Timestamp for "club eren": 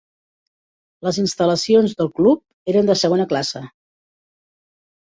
2.21-2.91